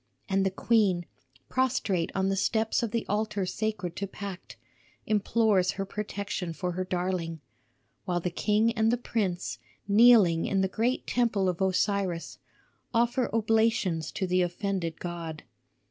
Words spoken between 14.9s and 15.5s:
god.